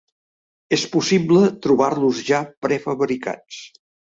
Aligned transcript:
És 0.77 0.85
possible 0.95 1.43
trobar-los 1.67 2.25
ja 2.31 2.41
prefabricats. 2.67 3.63